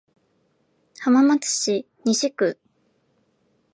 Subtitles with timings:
[0.97, 2.59] 浜松市西区